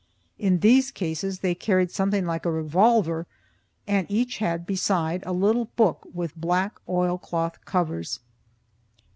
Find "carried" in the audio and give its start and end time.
1.53-1.91